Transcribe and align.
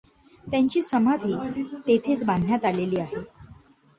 त्यांची 0.43 0.81
समाधी 0.81 1.33
तेथेच 1.87 2.23
बांधण्यात 2.23 2.65
आलेली 2.65 2.99
आहे. 2.99 3.21